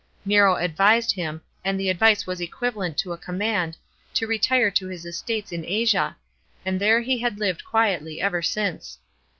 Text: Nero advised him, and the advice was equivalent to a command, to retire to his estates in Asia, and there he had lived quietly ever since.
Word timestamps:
Nero 0.25 0.55
advised 0.55 1.11
him, 1.11 1.43
and 1.63 1.79
the 1.79 1.87
advice 1.87 2.25
was 2.25 2.41
equivalent 2.41 2.97
to 2.97 3.13
a 3.13 3.19
command, 3.19 3.77
to 4.15 4.25
retire 4.25 4.71
to 4.71 4.87
his 4.87 5.05
estates 5.05 5.51
in 5.51 5.63
Asia, 5.63 6.17
and 6.65 6.79
there 6.81 7.01
he 7.01 7.19
had 7.19 7.37
lived 7.39 7.63
quietly 7.63 8.19
ever 8.19 8.41
since. 8.41 8.97